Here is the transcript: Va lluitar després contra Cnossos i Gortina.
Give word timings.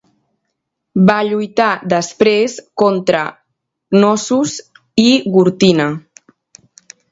Va 1.09 1.17
lluitar 1.27 1.67
després 1.93 2.57
contra 2.83 3.21
Cnossos 3.35 4.57
i 5.07 5.09
Gortina. 5.37 5.89